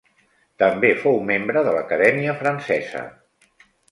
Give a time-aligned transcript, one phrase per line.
[0.61, 3.05] També fou membre de l'Acadèmia Francesa.